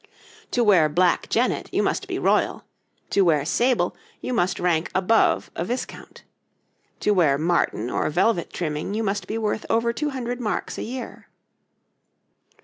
To 0.49 0.63
wear 0.63 0.89
black 0.89 1.29
genet 1.29 1.71
you 1.71 1.83
must 1.83 2.07
be 2.07 2.17
royal; 2.17 2.63
to 3.11 3.21
wear 3.21 3.45
sable 3.45 3.95
you 4.19 4.33
must 4.33 4.59
rank 4.59 4.89
above 4.95 5.51
a 5.55 5.63
viscount; 5.63 6.23
to 7.01 7.11
wear 7.11 7.37
marten 7.37 7.87
or 7.91 8.09
velvet 8.09 8.51
trimming 8.51 8.95
you 8.95 9.03
must 9.03 9.27
be 9.27 9.37
worth 9.37 9.63
over 9.69 9.93
two 9.93 10.09
hundred 10.09 10.41
marks 10.41 10.79
a 10.79 10.83
year. 10.83 11.27